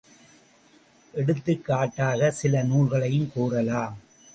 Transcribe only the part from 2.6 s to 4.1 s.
நூல்களைக் கூறலாம்.